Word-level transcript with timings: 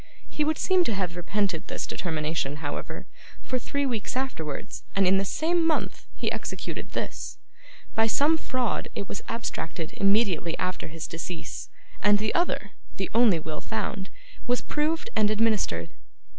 He 0.27 0.43
would 0.43 0.57
seem 0.57 0.83
to 0.85 0.95
have 0.95 1.15
repented 1.15 1.67
this 1.67 1.85
determination, 1.85 2.55
however, 2.55 3.05
for 3.43 3.59
three 3.59 3.85
weeks 3.85 4.17
afterwards, 4.17 4.81
and 4.95 5.05
in 5.05 5.17
the 5.19 5.23
same 5.25 5.63
month, 5.63 6.07
he 6.15 6.31
executed 6.31 6.89
this. 6.93 7.37
By 7.93 8.07
some 8.07 8.35
fraud, 8.39 8.87
it 8.95 9.07
was 9.07 9.21
abstracted 9.29 9.93
immediately 9.97 10.57
after 10.57 10.87
his 10.87 11.05
decease, 11.05 11.69
and 12.01 12.17
the 12.17 12.33
other 12.33 12.71
the 12.97 13.11
only 13.13 13.37
will 13.37 13.61
found 13.61 14.09
was 14.47 14.59
proved 14.61 15.11
and 15.15 15.29
administered. 15.29 15.91